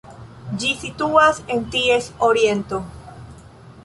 Ĝi 0.61 0.69
situas 0.83 1.41
en 1.55 1.67
ties 1.75 2.07
oriento. 2.31 2.81